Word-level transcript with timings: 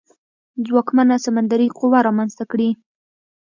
ځواکمنه 0.65 1.15
سمندري 1.25 1.67
قوه 1.77 1.99
رامنځته 2.07 2.43
کړي. 2.51 2.69